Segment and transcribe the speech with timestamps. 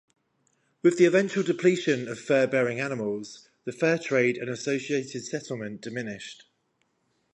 [0.81, 6.45] With the eventual depletion of fur-bearing animals, the fur trade and associated settlement diminished.